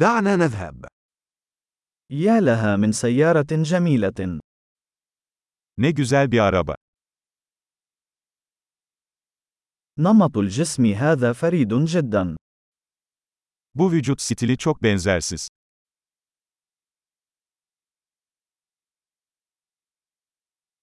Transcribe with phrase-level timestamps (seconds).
[0.00, 0.85] دعنا نذهب.
[2.09, 4.39] يا لها من سيارة جميلة.
[5.77, 6.75] Ne güzel bir araba.
[9.97, 12.35] نمط الجسم هذا فريد جدا.
[13.75, 15.47] Bu vücut stili çok benzersiz.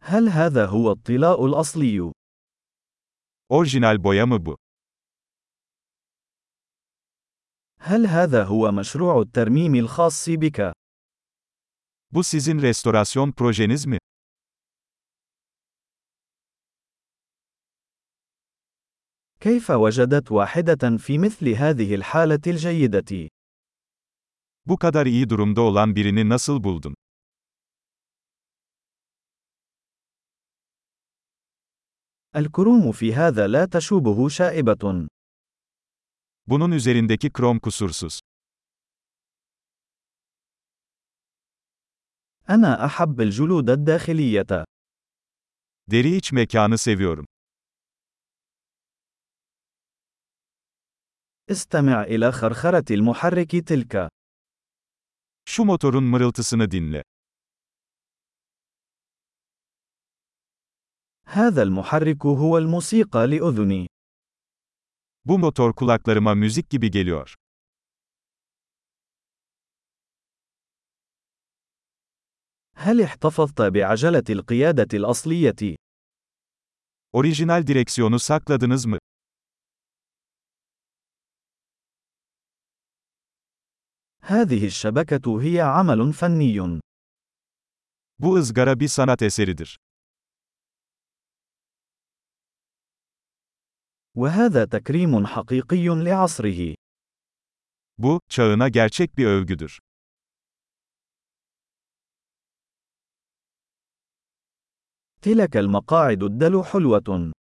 [0.00, 2.12] هل هذا هو الطلاء الأصلي؟
[3.48, 4.56] Orijinal boya mı bu?
[7.86, 10.72] هل هذا هو مشروع الترميم الخاص بك؟
[12.14, 13.98] Bu sizin restorasyon projeniz mi?
[19.40, 23.28] كيف وجدت واحدة في مثل هذه الحالة الجيدة؟
[24.66, 26.94] Bu kadar iyi durumda olan birini nasıl buldun?
[32.36, 35.08] الكروم في هذا لا تشوبه شائبة.
[36.46, 38.20] Bunun üzerindeki krom kusursuz.
[42.50, 44.64] أنا أحب الجلود الداخلية.
[45.90, 47.26] Deri iç mekanı seviyorum.
[51.50, 54.08] استمع إلى خرخرة المحرك تلك.
[55.44, 57.02] Şu motorun mırıltısını dinle.
[61.26, 63.93] هذا المحرك هو الموسيقى لأذني.
[65.25, 67.35] Bu motor kulaklarıma müzik gibi geliyor.
[72.79, 75.75] هل احتفظت بعجلة القيادة الأصلية؟
[77.13, 78.97] Orijinal direksiyonu sakladınız mı?
[84.21, 86.79] هذه الشبكة هي عمل فني.
[88.19, 89.79] Bu ızgara bir sanat eseridir.
[94.15, 96.75] وهذا تكريم حقيقي لعصره.
[97.97, 99.79] Bu, çağına gerçek bir övgüdür.
[105.21, 107.31] تلك المقاعد الدلو حلوة.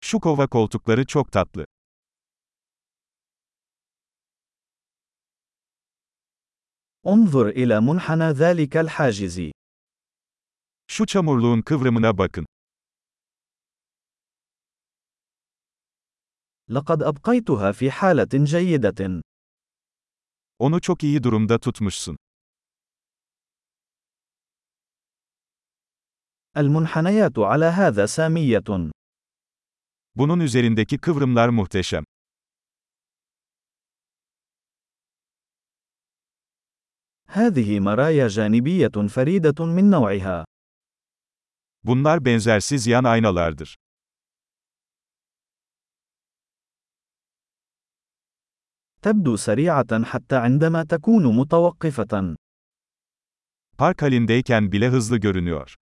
[0.00, 1.66] Şu kova koltukları çok tatlı.
[7.06, 9.50] انظر إلى منحنى ذلك الحاجز.
[10.86, 12.46] Şu çamurluğun kıvrımına bakın.
[16.70, 19.22] لقد أبقيتها في حالة جيدة.
[20.58, 22.16] Onu çok iyi durumda tutmuşsun.
[26.56, 28.90] المنحنيات على هذا سامية.
[30.14, 32.04] Bunun üzerindeki kıvrımlar muhteşem.
[37.28, 40.44] هذه مرايا جانبية فريدة من نوعها.
[41.84, 43.76] Bunlar benzersiz yan aynalardır.
[49.02, 52.34] تبدو سريعة حتى عندما تكون متوقفة.
[53.78, 55.74] Park halindeyken bile hızlı görünüyor.